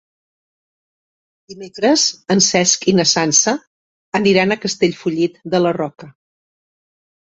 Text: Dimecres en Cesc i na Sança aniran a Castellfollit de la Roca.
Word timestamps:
Dimecres 1.53 2.07
en 2.37 2.43
Cesc 2.47 2.89
i 2.93 2.97
na 3.03 3.07
Sança 3.13 3.57
aniran 4.23 4.59
a 4.59 4.61
Castellfollit 4.67 5.43
de 5.57 5.65
la 5.67 5.79
Roca. 5.83 6.15